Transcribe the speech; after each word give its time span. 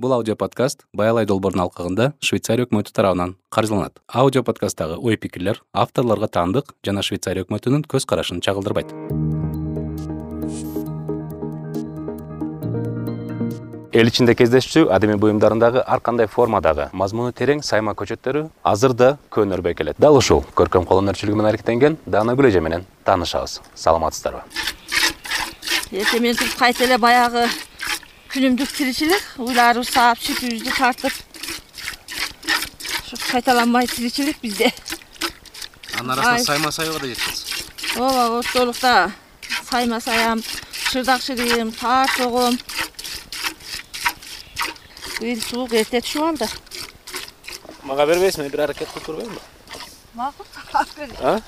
бул 0.00 0.12
аудио 0.12 0.34
подкаст 0.34 0.80
баялай 0.92 1.26
долбоордун 1.26 1.62
алкагында 1.62 2.12
швейцария 2.18 2.66
өкмөтү 2.66 2.90
тарабынан 2.90 3.36
каржыланат. 3.54 4.00
Аудио 4.08 4.42
подкасттагы 4.42 4.96
ой 4.98 5.16
пикирлер 5.16 5.62
авторлорго 5.72 6.26
таандык 6.26 6.72
жана 6.82 7.02
швейцария 7.02 7.44
өкмөтүнүн 7.44 7.84
көз 7.86 8.06
карашын 8.10 8.40
чагылдырбайт. 8.42 8.90
Эл 13.94 14.10
ичинде 14.10 14.34
кездешчү 14.34 14.88
адемий 14.90 15.14
буюмдарындагы 15.14 15.84
ар 15.86 16.00
кандай 16.00 16.26
формадагы 16.26 16.88
мазмуну 16.92 17.30
терең 17.30 17.62
сайма 17.62 17.94
көчөттөрү 17.94 18.48
азыр 18.64 18.94
да 18.98 19.18
көнөрбөй 19.30 19.76
келет. 19.78 20.00
Дал 20.02 20.18
ушул 20.18 20.42
көркөм 20.58 20.88
кол 20.90 21.04
өнөрчүлүгү 21.04 21.38
менен 21.38 21.52
аректенген 21.52 21.98
даана 22.04 22.34
гүл 22.34 22.50
эже 22.50 22.60
менен 22.60 22.82
таанышабыз. 23.04 23.60
Саламатсыздарбы? 23.76 24.42
Эртең 25.92 26.18
менен 26.26 26.42
туруп 26.42 26.58
кайта 26.58 26.82
эле 26.88 26.98
баягы 26.98 27.46
күнүмдүк 28.34 28.70
тиричилик. 28.76 29.24
Уйларыбыз 29.38 29.94
саап 29.94 30.18
сүтүбүздү 30.18 30.76
тартып 30.76 31.14
ушу 33.04 33.16
кайталанмай 33.30 33.86
тиричилик 33.86 34.40
бизде. 34.42 34.72
Анын 35.98 36.18
арасында 36.18 36.44
сайма 36.44 36.72
сайууга 36.74 37.06
да 37.06 37.12
жеткенсиз 37.14 37.54
ооба 37.96 38.38
ортолукта 38.38 39.12
сайма 39.70 40.00
саям 40.00 40.42
шырдак 40.90 41.22
шырыйым 41.22 41.70
таар 41.72 42.10
согом 42.16 42.58
быйыл 45.20 45.40
суук 45.40 45.72
эрте 45.72 46.00
түшүп 46.00 46.24
алды 46.28 46.48
мага 47.84 48.06
бербейсизби 48.06 48.50
бир 48.50 48.64
аракет 48.66 48.90
кылып 48.90 49.06
көрбөйүнбү 49.06 49.40
макул 50.18 50.46
алып 50.72 50.96
бер 50.98 51.14
а 51.22 51.40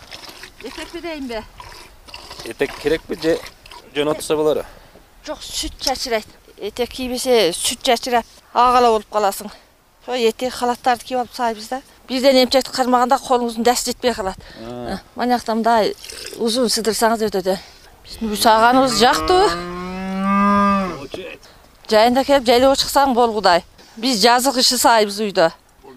этеп 0.62 0.92
берейинби 0.94 1.42
этек 2.44 2.78
керекпи 2.82 3.18
же 3.22 3.38
жөн 3.96 4.14
отурса 4.14 4.36
болору 4.36 4.64
жок 5.26 5.42
сүт 5.42 5.74
чачырайт 5.80 6.30
этек 6.58 6.90
кийбесе 6.90 7.52
сүт 7.52 7.82
чачырап 7.82 8.24
агала 8.54 8.90
болуп 8.90 9.10
каласың. 9.12 9.50
Ошо 10.06 10.16
этек 10.16 10.54
халаттарды 10.54 11.04
кийип 11.04 11.20
алып 11.20 11.34
саайбыз 11.34 11.68
да? 11.68 11.80
Бирден 12.08 12.44
эмчекти 12.44 12.70
кармаганда 12.70 13.18
колуңуздун 13.18 13.64
дасти 13.64 13.90
жетпей 13.90 14.14
калат. 14.14 14.38
Манjakта 15.16 15.54
мындай 15.54 15.94
узун 16.38 16.68
сыдырсаңыз 16.68 17.26
өтөт 17.28 17.46
э 17.46 17.58
биздин 18.04 18.30
үй 18.30 18.36
сааганыбыз 18.36 18.98
жактуу. 19.00 19.48
Жайында 21.90 22.24
келип 22.24 22.46
жайлоого 22.46 22.76
чыксаң 22.76 23.14
болгудай. 23.14 23.64
Биз 23.96 24.22
жазы 24.22 24.52
кышы 24.52 24.78
саайбыз 24.78 25.20
үйдө. 25.20 25.50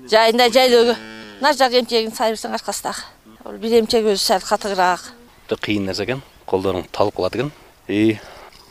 Жайында 0.09 0.49
жайлоого. 0.49 0.95
Нар 1.41 1.55
жак 1.55 1.73
эмчегин 1.73 2.11
сай 2.11 2.33
берсең 2.33 2.53
аркасы 2.53 2.83
дагы 2.83 3.05
ал 3.45 3.57
бир 3.57 3.79
эмчек 3.79 4.05
өзү 4.05 4.17
сал 4.17 4.41
катыгыраак. 4.41 5.01
Кыйын 5.49 5.85
нерсе 5.85 6.03
экен. 6.03 6.21
Колдоруң 6.45 6.85
талып 6.91 7.15
калат 7.15 7.35
экен. 7.35 7.51
И 7.87 8.19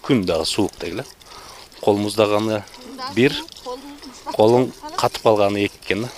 күн 0.03 0.25
дагы 0.27 0.45
суук 0.47 0.73
деги 0.79 0.99
эле 0.99 1.05
кол 1.81 1.99
муздаганы 1.99 2.63
бир 3.15 3.35
колуң 4.35 4.71
катып 4.97 5.23
калганы 5.23 5.65
эки 5.67 5.79
экен 5.85 6.03
да. 6.03 6.09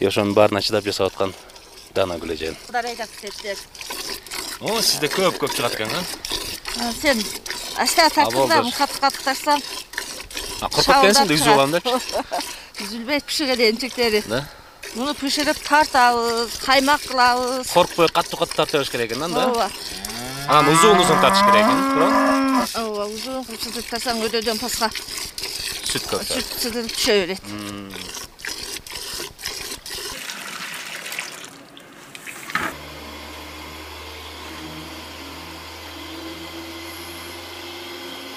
И 0.00 0.06
ошонун 0.06 0.34
баарына 0.34 0.62
чыдап 0.62 0.84
жасап 0.84 1.12
аткан 1.12 1.34
даана 1.94 2.18
гүл 2.18 2.34
эже 2.34 2.54
кудай 2.66 2.92
айдап 2.92 3.08
кетет 3.20 3.58
о 4.60 4.80
сизде 4.82 5.08
көп 5.08 5.38
көп 5.38 5.56
чыгат 5.56 5.74
экен 5.74 5.90
а? 5.92 6.92
Сен 7.00 7.22
аста 7.76 8.08
тартып 8.10 8.34
болду. 8.34 8.54
да 8.54 8.62
катык 8.76 9.00
катык 9.00 9.22
тартсаң 9.22 9.62
коркот 10.60 10.94
экенсиң 11.00 11.26
да 11.26 11.34
үзүп 11.34 11.52
алам 11.54 11.74
депчи 11.76 12.84
үзүлбөйт 12.84 13.24
пишигенде 13.30 13.70
эмчектери 13.70 14.22
да. 14.28 14.44
Муну 14.94 15.12
бышырып 15.20 15.58
тартабыз 15.66 16.54
каймак 16.64 17.02
кылабыз. 17.04 17.68
Коркпой 17.74 18.08
катуу 18.08 18.38
катуу 18.40 18.56
тарта 18.56 18.78
бериш 18.78 18.90
керек 18.90 19.12
экен 19.12 19.34
да? 19.34 19.46
Ооба 19.46 19.70
анан 20.48 20.68
узун 20.72 20.98
узун 20.98 21.20
тартыш 21.20 21.42
керек 21.44 21.66
экен 21.66 21.80
туура 21.92 22.28
ооба 22.80 23.04
узун 23.04 23.44
кылып 23.44 23.60
сыдырып 23.64 23.88
тартсаң 23.90 24.22
өдөдөн 24.24 24.60
паска 24.62 24.88
сүт 25.90 26.06
көп 26.08 26.22
сүт 26.24 26.54
сыдырып 26.62 26.94
түшө 26.94 27.16
берет. 27.20 27.42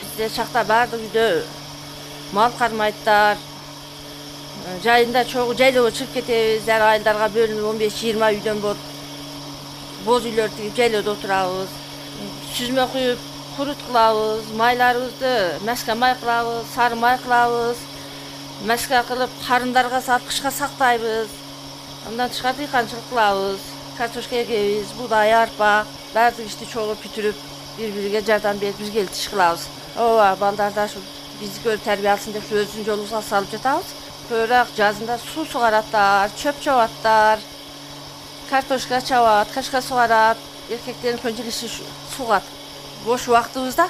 Бизде 0.01 0.29
чакта 0.35 0.63
баардык 0.67 1.07
үйдө 1.07 1.27
мал 2.35 2.51
кармайттар. 2.59 3.37
Э, 4.67 4.79
жайында 4.83 5.23
чогуу 5.25 5.55
жайлоого 5.55 5.91
чыгып 5.91 6.13
кетебиз. 6.19 6.67
Ар 6.67 6.89
айылдарга 6.91 7.31
бөлүнүп 7.35 7.69
он 7.71 7.79
беш 7.79 8.01
жыйырма 8.01 8.33
үйдөн 8.35 8.59
болуп 8.59 8.89
боз 10.05 10.25
үйлөрдү 10.25 10.57
тигип 10.57 10.75
жайлоодо 10.75 11.15
отурабыз 11.15 11.80
сүзмө 12.55 12.87
куюп 12.91 13.19
курут 13.55 13.77
кылабыз 13.87 14.49
майларыбызды 14.59 15.59
маска 15.67 15.95
май 15.95 16.15
кылабыз 16.19 16.65
сары 16.75 16.95
май 16.95 17.17
кылабыз 17.23 17.77
маска 18.67 19.03
кылып 19.07 19.29
карындарга 19.47 20.01
салып 20.01 20.31
сактайбыз. 20.31 21.29
Андан 22.07 22.29
тышкары 22.29 22.57
дыйканчылык 22.57 23.07
кылабыз. 23.09 23.59
Картошка 23.97 24.41
эгебиз 24.41 24.91
буудай 24.97 25.31
арпа 25.33 25.85
баардык 26.13 26.47
ишти 26.47 26.65
чогуу 26.65 26.95
бүтүрүп 27.03 27.35
бири 27.77 27.91
бирибизге 27.91 28.21
жардам 28.21 28.57
берип 28.57 28.79
эле 28.81 29.03
иш 29.03 29.29
кылабыз. 29.29 29.67
Ооба 29.97 30.35
балдар 30.39 30.73
да 30.73 30.85
ушу 30.85 30.99
бизди 31.39 31.63
көрүп 31.63 31.83
тарбия 31.83 32.13
алсын 32.13 32.33
деп 32.33 32.43
ушу 32.43 32.61
өзүбүздүн 32.61 32.85
жолубузга 32.85 33.21
салып 33.21 33.51
жатабыз. 33.51 33.95
Көбүрөөк 34.29 34.75
жазында 34.77 35.17
суу 35.19 35.45
сугараттар 35.45 36.31
чөп 36.37 36.61
чабаттар 36.61 37.39
картошка 38.49 39.01
чабат 39.01 39.51
качка 39.53 39.81
сугарат 39.81 40.37
эркектердин 40.71 41.21
көпчүлүгү 41.23 41.87
сугат 42.15 42.51
бош 43.05 43.27
убактыбызда 43.29 43.87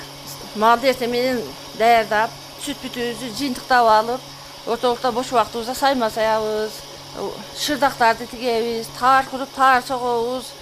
малды 0.62 0.92
эртең 0.92 1.12
менен 1.14 1.42
даярдап 1.80 2.34
сүт 2.64 2.80
бүтүбүздү 2.84 3.34
жыйынтыктап 3.40 3.90
алып 3.98 4.68
ортолукта 4.68 5.12
бош 5.12 5.34
убактыбызда 5.34 5.76
сайма 5.76 6.10
саябыз 6.10 6.80
шырдактарды 7.64 8.28
тигебиз 8.32 8.90
таар 9.00 9.28
куруп 9.32 9.52
таар 9.56 9.84
согобуз 9.88 10.54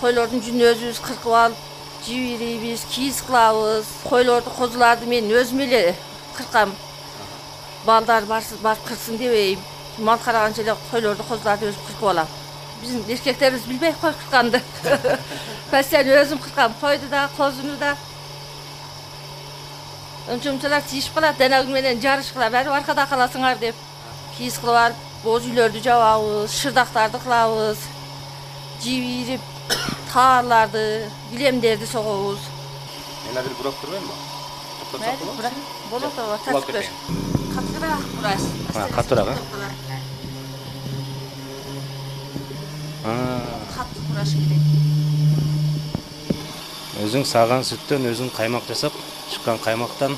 койлордун 0.00 0.42
жүнүн 0.44 0.68
өзүбүз 0.72 1.00
кыркып 1.06 1.38
алып 1.44 1.70
жибирийбиз 2.06 2.84
кийиз 2.92 3.22
кылабыз. 3.26 3.86
Койлорду 4.04 4.50
козуларды 4.50 5.06
мен 5.06 5.30
өзүм 5.32 5.64
эле 5.64 5.94
кыркам. 6.36 6.74
Балдар 7.86 8.24
барып 8.28 8.86
кырксын 8.86 9.18
дебейм. 9.18 9.60
Мал 9.98 10.18
караганча 10.18 10.62
эле 10.62 10.76
койлорду 10.90 11.24
козуларды 11.24 11.70
өзүм 11.70 11.86
кыркып 11.86 12.08
алам 12.12 12.43
биздин 12.84 13.04
эркектерибиз 13.08 13.64
билбейт 13.66 13.96
кой 14.00 14.12
кырканды 14.12 14.60
постоянно 15.70 16.20
өзүм 16.22 16.42
кыркам 16.44 16.74
койду 16.80 17.08
да 17.10 17.28
козуну 17.36 17.76
да. 17.80 17.96
Мынчалар 20.28 20.82
тийишип 20.88 21.14
калат 21.14 21.38
данагүл 21.38 21.72
менен 21.72 22.00
жарышкыла 22.00 22.50
барып 22.50 22.72
аркада 22.72 23.08
каласыңар 23.10 23.58
деп. 23.58 23.74
Кийиз 24.36 24.58
кылып 24.58 24.78
алып 24.82 25.02
боз 25.24 25.48
үйлөрдү 25.48 25.82
жабабыз 25.84 26.54
шырдактарды 26.60 27.20
кылабыз 27.24 27.88
жибирип 28.84 29.40
таарларды 30.12 31.10
килемдерди 31.30 31.90
согобуз. 31.90 32.46
Мен 33.26 33.42
бир 33.42 33.58
бурап 33.58 33.82
көрбөйүнбү 33.82 34.34
mayli 34.98 35.50
болот 35.90 36.18
ооба 36.18 36.38
тартып 36.44 36.72
бер. 36.72 36.86
катыгыраак 37.54 38.04
бурайсыз 38.16 38.50
катуураак 38.94 39.38
э 39.90 39.93
катуу 43.04 44.02
бураш 44.08 44.30
керек 44.32 44.62
өзүң 47.04 47.24
сааган 47.28 47.64
сүттөн 47.68 48.06
өзүң 48.08 48.30
каймак 48.32 48.64
жасап 48.68 48.94
чыккан 49.28 49.58
каймактан 49.60 50.14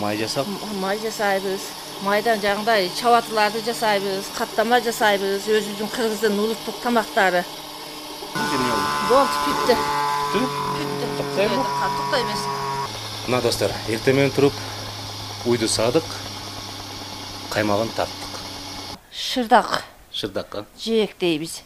май 0.00 0.18
жасап. 0.20 0.46
Май 0.82 0.98
жасайбыз 1.00 1.64
майдан 2.04 2.42
жанагындай 2.42 2.90
чабатыларды 2.98 3.62
жасайбыз 3.64 4.28
каттама 4.36 4.80
жасайбыз 4.84 5.48
өзүбүздүн 5.48 5.90
кыргыздын 5.94 6.36
улуттук 6.44 6.76
тамактары. 6.82 7.44
Болду 9.08 9.36
бүттү 9.46 9.78
бүттү 10.34 11.08
токтойбу 11.16 11.64
токтой 11.80 12.26
берсин 12.28 12.52
мына 13.30 13.40
достор 13.46 13.72
эртең 13.88 14.20
менен 14.20 14.36
туруп 14.36 14.60
уйду 15.46 15.68
саадык 15.68 16.04
каймагын 17.50 17.90
тарттык 17.96 18.38
шырдак. 19.10 19.84
Шырдакка 20.12 20.64
жээк 20.78 21.16
дейбиз 21.20 21.60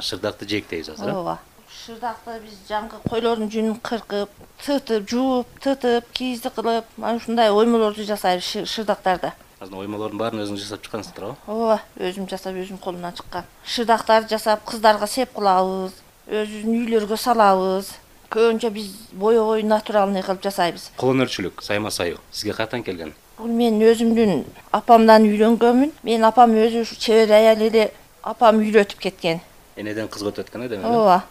шырдакты 0.00 0.46
жээк 0.46 0.68
дейбиз 0.68 0.88
азыр 0.94 1.10
э 1.10 1.14
ооба. 1.14 1.38
Шырдакты 1.84 2.40
биз 2.44 2.56
жаңы 2.68 3.02
койлордун 3.08 3.50
жүнүн 3.50 3.80
кыркып 3.82 4.30
тытып 4.64 5.08
жууп 5.10 5.46
тытып 5.60 6.10
кийизди 6.12 6.50
кылып 6.54 6.84
ana 7.00 7.16
ушундай 7.16 7.50
оймолорду 7.50 8.04
жасайбыз 8.04 8.68
шырдактарды 8.68 9.32
азыр 9.60 9.76
оймолордун 9.82 10.18
баарын 10.18 10.44
өзүңүз 10.44 10.62
жасап 10.64 10.84
чыккансыздар 10.84 11.24
ооба? 11.30 11.36
Ооба 11.46 11.80
өзүм 12.00 12.28
жасап 12.30 12.54
өзүмдүн 12.56 12.80
колумдан 12.80 13.16
чыккан 13.18 13.44
шырдактарды 13.64 14.32
жасап 14.32 14.64
кыздарга 14.64 15.06
сеп 15.06 15.34
кылабыз 15.36 15.92
өзүбүздүн 16.30 16.78
үйлөргө 16.78 17.18
салабыз. 17.18 17.90
Көбүнчө 18.30 18.70
биз 18.70 18.90
боебой 19.18 19.64
натуральный 19.66 20.22
кылып 20.22 20.44
жасайбыз. 20.46 20.92
Кол 20.96 21.16
өнөрчүлүк 21.16 21.64
сайма 21.66 21.90
саюу 21.90 22.20
сизге 22.30 22.54
каяктан 22.54 22.84
келген? 22.86 23.12
Бул 23.36 23.50
мен 23.50 23.80
өзүмдүн 23.82 24.44
апамдан 24.70 25.26
үйрөнгөнмүн. 25.26 25.92
Менин 26.06 26.28
апам 26.28 26.54
өзү 26.54 26.84
ушу 26.84 26.96
чебер 26.96 27.34
аял 27.34 27.66
эле 27.66 27.88
апам 28.22 28.62
үйрөтүп 28.62 29.02
кеткен 29.02 29.40
энеден 29.80 30.08
кызга 30.08 30.30
өтүп 30.30 30.48
экен 30.48 30.62
э 30.62 30.68
демек 30.68 30.86
ооба 30.86 31.24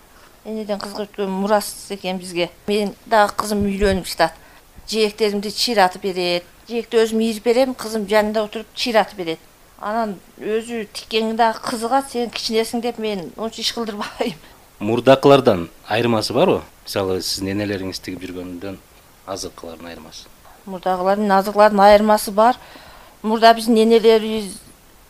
энеден 0.46 0.80
кызга 0.80 1.06
өткөн 1.06 1.30
мурас 1.30 1.88
экен 1.90 2.18
бизге. 2.18 2.50
Менин 2.68 2.96
дагы 3.06 3.34
кызым 3.38 3.66
үйлөнүп 3.66 4.08
жатат. 4.08 4.34
Жээктеримди 4.90 5.52
чыйратып 5.52 6.02
берет. 6.02 6.44
Жээкти 6.70 7.04
өзүм 7.04 7.22
ийип 7.22 7.44
берем 7.44 7.74
кызым 7.74 8.08
жанында 8.08 8.44
отуруп 8.44 8.68
чыйратып 8.76 9.18
берет. 9.18 9.40
Анан 9.80 10.18
өзү 10.40 10.88
тиккенге 10.94 11.38
дагы 11.38 11.60
кызыгат 11.64 12.12
сен 12.12 12.30
кичинесиң 12.30 12.82
деп 12.82 13.00
мен 13.00 13.32
ончо 13.38 13.62
иш 13.62 13.74
кылдырбайм 13.74 14.36
мурдакылардан 14.80 15.70
айырмасы 15.88 16.34
барбы 16.34 16.62
мисалы 16.86 17.22
сиздин 17.22 17.52
энелериңиз 17.58 18.00
тигип 18.00 18.24
жүргөндөн 18.24 18.78
азыркылардын 19.28 19.90
айырмасы. 19.92 20.28
Мурдагылар 20.66 21.20
менен 21.20 21.36
азыркылардын 21.36 21.82
айырмасы 21.84 22.32
бар. 22.32 22.56
Мурда 23.22 23.54
биздин 23.54 23.78
энелерибиз 23.84 24.56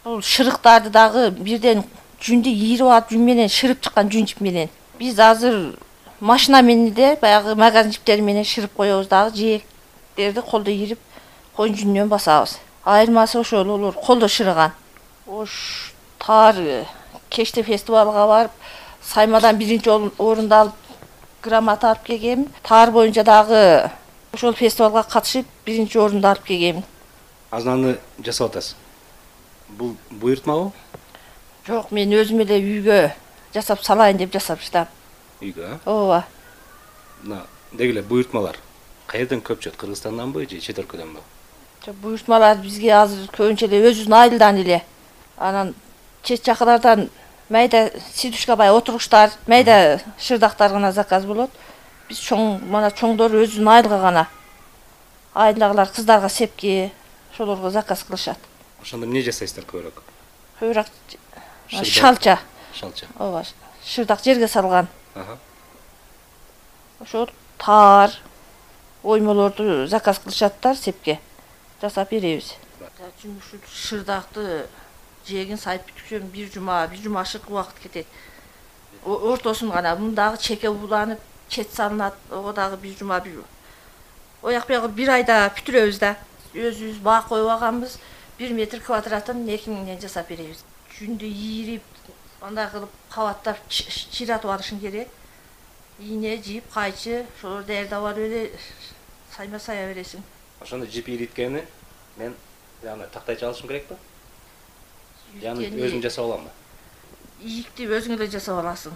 бул 0.03 0.21
шырыктарды 0.21 0.89
дагы 0.89 1.29
бирден 1.31 1.83
жүндү 2.23 2.51
ийирип 2.51 2.87
алып 2.87 3.11
жүн 3.13 3.23
менен 3.25 3.49
шырып 3.49 3.81
чыккан 3.81 4.09
жүн 4.11 4.27
жип 4.27 4.41
менен. 4.41 4.69
Биз 4.99 5.19
азыр 5.19 5.75
машина 6.19 6.61
менен 6.61 6.93
эле 6.93 7.15
баягы 7.21 7.55
магазин 7.55 7.91
жиптери 7.91 8.21
менен 8.21 8.43
шырып 8.43 8.75
коебуз 8.75 9.07
дагы 9.07 9.35
жээктерди 9.37 10.41
колдо 10.41 10.71
ийирип 10.71 10.99
коюн 11.55 11.75
жүнүнөн 11.75 12.09
басабыз. 12.09 12.57
Айырмасы 12.85 13.39
ошол 13.39 13.69
олор 13.69 13.93
колдо 13.93 14.27
шырыган. 14.27 14.71
Ош 15.27 15.93
таар 16.19 16.85
кечте 17.29 17.63
фестивалга 17.63 18.27
барып 18.27 18.51
саймадан 19.01 19.57
биринчи 19.57 19.89
орунду 19.89 20.55
алып 20.55 20.73
грамота 21.43 21.91
алып 21.91 22.03
келгемин 22.03 22.49
таар 22.63 22.91
боюнча 22.91 23.23
дагы 23.23 23.89
ошол 24.33 24.53
фестивалга 24.53 25.03
катышып 25.03 25.45
биринчи 25.65 25.97
орунду 25.97 26.27
алып 26.27 26.43
келгемин 26.43 26.83
азананы 27.51 27.97
жасап 28.23 28.51
атасыз. 28.51 28.75
Бул 29.69 29.95
буйртмабы 30.09 30.71
жок 31.69 31.91
мен 31.93 32.13
өзүм 32.17 32.41
эле 32.45 32.57
үйгө 32.57 32.99
жасап 33.53 33.83
салайын 33.85 34.17
деп 34.17 34.33
жасап 34.33 34.61
жатам 34.65 34.87
үйгө? 35.41 35.67
Э 35.67 35.77
ооба. 35.85 36.25
Мына 37.23 37.45
деги 37.71 37.93
эле 37.93 38.01
буйртмалар 38.01 38.57
каерден 39.07 39.43
көп 39.45 39.61
чыгат 39.61 39.77
кыргызстанданбы 39.77 40.47
же 40.49 40.59
чет 40.59 40.79
өлкөдөнбү 40.81 41.21
Жок, 41.85 41.95
буйртмалар 42.01 42.57
бизге 42.57 42.91
азыр 42.91 43.29
көбүнчө 43.31 43.69
эле 43.69 43.83
өзүбүздүн 43.87 44.17
айылдан 44.17 44.57
эле. 44.59 44.81
Анан 45.37 45.75
чет 46.23 46.43
жакалардан 46.45 47.09
майда 47.49 47.91
сидушка 48.13 48.55
баягы 48.55 48.77
отургучтар 48.77 49.31
майда 49.47 50.01
шырдактар 50.17 50.71
гана 50.71 50.91
заказ 50.91 51.25
болот. 51.25 51.51
Биз 52.09 52.19
чоң 52.19 52.59
мана 52.67 52.91
чоңдору 52.91 53.43
өзүбүздүн 53.45 53.71
айылга 53.77 54.01
гана 54.01 54.27
айылдагылар 55.33 55.89
кыздарга 55.93 56.29
сепки 56.29 56.91
ошолорго 57.31 57.69
заказ 57.69 58.03
кылышат. 58.03 58.37
Ошондо 58.81 59.05
эмне 59.05 59.21
жасайсыздар 59.23 59.65
көбүрөөк? 59.69 60.03
Көбүрөөк. 60.59 60.87
Шалча. 61.69 62.39
Шалча. 62.73 63.05
Ооба 63.17 63.43
шырдак 63.83 64.23
жерге 64.23 64.47
салган. 64.47 64.87
Ошол 66.99 67.29
таар 67.57 68.11
оймолорду 69.03 69.87
заказ 69.87 70.19
кылышаттар 70.19 70.75
сепке. 70.75 71.19
Жасап 71.81 72.11
беребиз. 72.11 72.55
Жумушу 73.21 73.57
шырдакты 73.71 74.67
жээгин 75.27 75.57
сайып 75.57 75.85
бүткүчө 75.87 76.19
бир 76.33 76.49
жума 76.53 76.85
бир 76.87 76.99
жума 76.99 77.21
ашык 77.21 77.49
убакыт 77.49 77.79
кетет. 77.83 78.07
Ортосун 79.05 79.69
гана 79.69 79.95
муну 79.95 80.13
дагы 80.13 80.37
чеке 80.37 80.69
ууланып 80.69 81.19
чет 81.47 81.73
салынат 81.73 82.15
ого 82.31 82.53
дагы 82.53 82.77
бир 82.77 82.97
жума 82.99 83.19
бир 83.19 83.43
ояк 84.43 84.67
бuyogу 84.67 84.87
бир 84.87 85.09
айда 85.09 85.47
бүтүрөбүз 85.55 85.99
да. 85.99 86.15
Өзүбүз 86.53 86.99
бак 86.99 87.27
коюп 87.27 87.49
алганбыз. 87.49 87.99
Бир 88.37 88.51
метр 88.53 88.81
квадратын 88.81 89.47
эки 89.47 89.69
миңден 89.69 89.99
жасап 90.01 90.27
беребиз 90.27 90.63
жүндү 90.99 91.25
ийирип 91.25 91.83
андай 92.41 92.69
кылып 92.71 92.93
кабаттап 93.11 93.63
чыйратып 93.69 94.51
алышың 94.51 94.79
керек. 94.83 95.09
Ийне 95.99 96.37
жип 96.43 96.69
кайчы 96.73 97.25
ошолорду 97.37 97.67
даярдап 97.67 98.05
алып 98.11 98.23
эле 98.27 98.51
сайма 99.35 99.59
сая 99.59 99.87
бересиң. 99.93 100.23
Ошондо 100.61 100.85
жип 100.85 101.09
ийриткени 101.09 101.65
мен 102.17 102.35
андай 102.83 103.07
тактайча 103.11 103.47
алышым 103.47 103.67
керекпи 103.67 103.95
Үйткени 105.33 105.83
өзүм 105.85 106.01
жасап 106.01 106.25
аламбы 106.25 106.49
ийикти 107.39 107.87
өзүң 107.87 108.17
эле 108.17 108.27
жасап 108.31 108.59
аласың. 108.59 108.95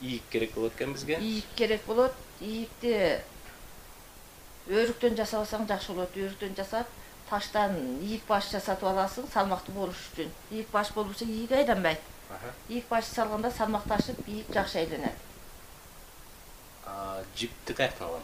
Ийик 0.00 0.22
керек 0.30 0.54
болот 0.54 0.74
экен 0.74 0.92
бизге. 0.94 1.18
Ийик 1.22 1.44
керек 1.56 1.84
болот. 1.86 2.14
Ийикти 2.40 3.20
өрүктөн 4.68 5.16
жасабасаң 5.18 5.66
жакшы 5.70 5.94
болот. 5.94 6.16
Өрүктөн 6.16 6.56
жасап 6.58 6.90
таштан 7.30 7.76
ийик 8.02 8.26
баш 8.28 8.50
жасатып 8.52 8.88
аласың 8.90 9.28
салмактуу 9.32 9.74
болуш 9.74 10.00
үчүн. 10.12 10.30
Ийик 10.50 10.70
баш 10.72 10.92
болбосо 10.94 11.24
ийик 11.24 11.52
айланбайт. 11.52 12.00
Ийик 12.68 12.88
баш 12.88 13.04
салганда 13.04 13.50
салмак 13.50 13.84
ташып 13.88 14.28
ийик 14.28 14.52
жакшы 14.52 14.78
айланат. 14.78 15.14
Жипти 17.36 17.74
каяктан 17.74 18.08
алам? 18.08 18.22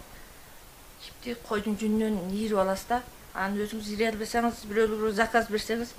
Жипти 1.05 1.37
койдун 1.49 1.77
жүнүнөн 1.77 2.33
ийирип 2.33 2.59
аласыз 2.59 2.89
да 2.89 3.03
анан 3.35 3.59
өзүңүз 3.65 3.91
ийире 3.93 4.11
албасаңыз 4.13 4.65
бирөөлөргө 4.71 5.13
заказ 5.13 5.51
берсеңиз 5.51 5.93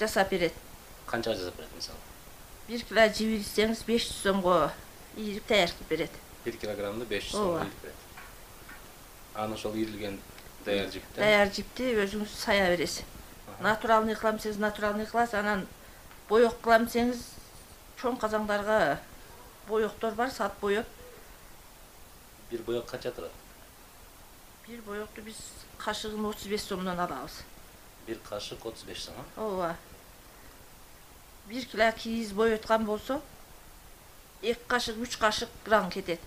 жасап 0.00 0.30
берет. 0.30 0.54
Канчага 1.06 1.38
жасап 1.38 1.56
берет 1.56 1.74
мисалы? 1.76 1.98
Бир 2.68 2.84
кило 2.88 3.06
жип 3.08 3.28
ийритсеңиз 3.28 3.84
беш 3.86 4.08
жүз 4.10 4.20
сомго 4.26 4.56
ийирип 5.16 5.48
даяр 5.48 5.70
кылып 5.70 5.88
берет. 5.88 6.20
Бир 6.44 6.56
килограммды 6.56 7.06
беш 7.06 7.30
жүз 7.30 7.38
сомго 7.38 7.64
ийип 7.64 7.82
берет. 7.82 7.96
Анан 9.34 9.54
ошол 9.54 9.74
ийрилген 9.74 10.20
даяр 10.64 10.90
жипти 10.92 11.20
даяр 11.20 11.52
жипти 11.52 11.92
өзүңүз 12.04 12.38
сая 12.44 12.70
бересиз 12.70 13.04
натуральный 13.60 14.16
кылам 14.16 14.38
десеңиз 14.38 14.58
натуральный 14.58 15.06
кыласыз 15.06 15.40
анан 15.42 15.66
боек 16.28 16.58
кылам 16.64 16.86
десеңиз 16.86 17.22
чоң 18.00 18.18
казандарга 18.18 18.98
боектор 19.68 20.14
бар 20.18 20.30
салып 20.30 20.60
боеп 20.60 20.98
бир 22.52 22.62
боек 22.62 22.86
канча 22.86 23.10
турат? 23.10 23.30
Бир 24.66 24.82
боекту 24.82 25.22
биз 25.22 25.36
кашыгын 25.78 26.26
отуз 26.28 26.46
беш 26.46 26.60
сомдон 26.60 26.98
алабыз. 27.00 27.42
Бир 28.06 28.18
кашык 28.28 28.66
отуз 28.66 28.84
беш 28.84 29.04
сом 29.04 29.14
а? 29.16 29.40
Ооба. 29.40 29.76
Бир 31.48 31.64
кило 31.64 31.90
кийиз 31.92 32.32
боеткан 32.32 32.84
болсо 32.84 33.20
эки 34.42 34.60
кашык 34.68 34.98
үч 34.98 35.16
кашык 35.16 35.48
грамм 35.64 35.90
кетет. 35.90 36.20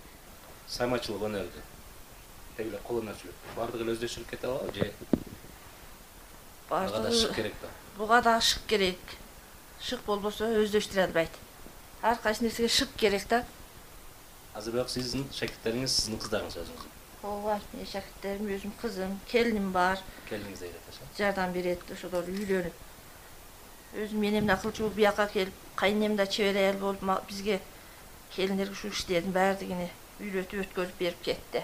Саймачылык 0.68 1.22
өнөрү 1.22 1.62
деги 2.56 2.68
эле 2.68 2.80
кол 2.84 3.02
өнөрчүлүк 3.02 3.56
баардыгы 3.56 3.84
эле 3.84 3.96
өздөштүрүп 3.96 4.30
кете 4.30 4.46
алабы 4.46 4.74
же 4.74 4.92
ага 6.70 6.90
да 6.90 7.02
баардыгы 7.02 7.20
шык 7.20 7.34
керек 7.34 7.54
да? 7.62 7.68
буга 7.96 8.22
дагы 8.22 8.42
шык 8.42 8.62
керек. 8.68 8.98
Шык 9.80 10.00
болбосо 10.06 10.48
өздөштүрө 10.62 11.06
албайт. 11.06 11.30
Ар 12.02 12.18
кайсы 12.22 12.44
нерсеге 12.44 12.68
шык 12.68 12.90
керек 12.96 13.26
да? 13.28 13.44
Азыр 14.54 14.74
бирок 14.74 14.90
сиздин 14.90 15.26
шакирттериңиз 15.32 15.92
сиздин 15.92 16.18
кыздарыңыз 16.20 16.56
өзүңүз. 16.62 16.88
Ооба 17.22 17.60
менин 17.72 17.88
шакирттерим 17.92 18.50
өзүм 18.56 18.74
кызым 18.80 19.18
келиним 19.28 19.70
бар. 19.72 20.00
Келиниңиз 20.28 20.60
да 20.60 20.66
э 20.66 21.08
жардам 21.18 21.52
берет 21.52 21.80
ошолор 21.92 22.24
үйлөнүп. 22.24 22.72
Өзүм 24.02 24.28
энем 24.28 24.46
да 24.46 24.56
кылчу 24.56 24.84
болуп 24.84 24.96
бияка 24.96 25.28
келип 25.32 25.54
кайненем 25.76 26.16
да 26.16 26.26
чебер 26.26 26.56
аял 26.56 26.78
болуп 26.78 27.28
бизге 27.28 27.60
келиндерге 28.34 28.72
ушул 28.72 28.90
иштердин 28.90 29.32
баардыгын 29.32 29.88
үйрөтүп 30.20 30.64
өткөрүп 30.64 30.98
берип 30.98 31.22
кетти 31.22 31.62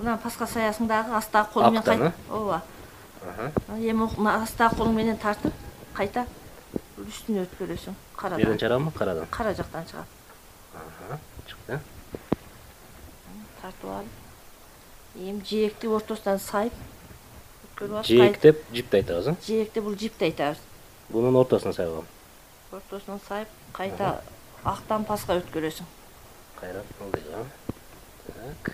мына 0.00 0.16
паска 0.22 0.46
саясың 0.48 0.88
дагы 0.88 1.12
астагы 1.16 1.52
кол 1.52 1.66
менен 1.68 1.78
Аптан, 1.78 1.98
кайта 1.98 2.14
ооба 2.32 2.62
эми 3.76 4.06
астагы 4.32 4.78
колуң 4.78 4.94
менен 4.96 5.18
тартып 5.20 5.52
кайта 5.96 6.24
үстүнө 7.00 7.44
өткөрөсүң 7.44 7.96
бирден 7.96 8.16
карадан 8.16 8.58
чыгарабы 8.62 8.92
карадан. 8.96 9.28
Кара 9.30 9.52
жактан 9.54 9.84
чыгат 9.90 10.08
чыкты. 11.48 11.80
Тартып 13.60 13.90
алып 13.90 15.20
эми 15.20 15.44
жээкти 15.44 15.92
ортосунан 15.92 16.40
сайып 16.40 16.80
өткөрүп 17.68 18.00
алып 18.00 18.08
жээк 18.08 18.40
деп 18.40 18.64
жипти 18.72 19.02
айтабыз 19.02 19.28
э 19.28 19.36
жээкти 19.46 19.84
бул 19.84 19.96
жипти 20.00 20.30
айтабыз. 20.30 20.58
Бунун 21.10 21.36
ортосуна 21.36 21.74
сайгам. 21.76 22.06
Ортосунан 22.72 23.20
сайып 23.28 23.48
кайта 23.76 24.22
актан 24.64 25.04
паска 25.04 25.36
өткөрөсүң. 25.42 25.84
Кайра 26.60 26.84
ылдый 27.04 27.22
э 27.36 27.44
так 28.64 28.72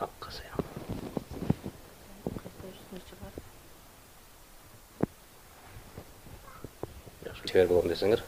акка 0.00 0.30
саям 0.32 0.60
кайта 2.40 2.68
үстүнө 2.70 3.00
чыгар 3.08 3.34
жакшы 7.24 7.39
чебер 7.50 7.68
болом 7.68 7.90
десеңер 7.90 8.22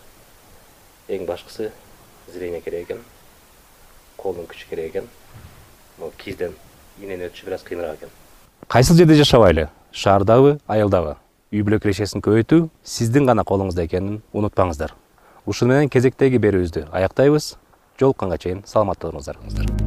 эң 1.08 1.26
башкысы 1.26 1.70
зрение 2.32 2.60
керек 2.60 2.88
экен 2.88 3.02
колдун 4.18 4.48
күчү 4.50 4.68
керек 4.70 4.90
экен 4.90 5.08
могу 5.98 6.12
кийизден 6.18 6.56
ийнени 7.00 7.28
өтүшү 7.28 7.46
бир 7.46 7.56
аз 7.58 7.66
кыйыныраак 7.66 8.02
экен. 8.02 8.10
Кайсыл 8.68 8.96
жерде 8.96 9.14
жашабайлы? 9.18 9.68
Шаардабы 9.92 10.58
айылдабы 10.66 11.16
үй 11.52 11.62
бүлө 11.62 11.80
кирешесин 11.84 12.24
көбөйтүү 12.24 12.68
сиздин 12.82 13.28
гана 13.28 13.44
колуңузда 13.44 13.86
экенин 13.86 14.22
унутпаңыздар. 14.32 14.96
Ушуну 15.46 15.74
менен 15.74 15.92
кезектеги 15.92 16.40
берүүбүздү 16.42 16.88
аяктайбыз. 16.90 17.54
Жолукканга 18.00 18.38
чейин 18.40 18.64
саламатта 18.66 19.10
туруңуздар 19.10 19.81